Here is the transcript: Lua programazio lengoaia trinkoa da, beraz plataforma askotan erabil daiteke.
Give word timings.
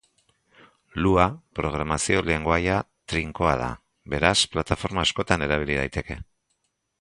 Lua 1.05 1.25
programazio 1.59 2.23
lengoaia 2.29 2.77
trinkoa 3.13 3.53
da, 3.63 3.69
beraz 4.15 4.35
plataforma 4.57 5.05
askotan 5.09 5.47
erabil 5.49 5.73
daiteke. 5.83 6.19